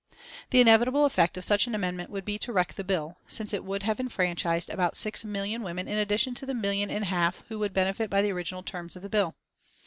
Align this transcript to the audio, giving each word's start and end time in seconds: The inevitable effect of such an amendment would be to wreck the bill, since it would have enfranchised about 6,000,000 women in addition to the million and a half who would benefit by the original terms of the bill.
The 0.49 0.59
inevitable 0.59 1.05
effect 1.05 1.37
of 1.37 1.43
such 1.45 1.67
an 1.67 1.75
amendment 1.75 2.09
would 2.09 2.25
be 2.25 2.39
to 2.39 2.51
wreck 2.51 2.73
the 2.73 2.83
bill, 2.83 3.17
since 3.27 3.53
it 3.53 3.63
would 3.63 3.83
have 3.83 3.99
enfranchised 3.99 4.71
about 4.71 4.95
6,000,000 4.95 5.61
women 5.61 5.87
in 5.87 5.99
addition 5.99 6.33
to 6.33 6.47
the 6.47 6.55
million 6.55 6.89
and 6.89 7.03
a 7.03 7.07
half 7.07 7.43
who 7.49 7.59
would 7.59 7.71
benefit 7.71 8.09
by 8.09 8.23
the 8.23 8.31
original 8.31 8.63
terms 8.63 8.95
of 8.95 9.03
the 9.03 9.09
bill. 9.09 9.35